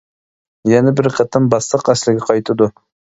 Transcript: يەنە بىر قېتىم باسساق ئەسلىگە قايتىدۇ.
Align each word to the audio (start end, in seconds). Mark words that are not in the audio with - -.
يەنە 0.69 0.93
بىر 0.99 1.09
قېتىم 1.17 1.49
باسساق 1.55 1.91
ئەسلىگە 1.93 2.25
قايتىدۇ. 2.31 2.69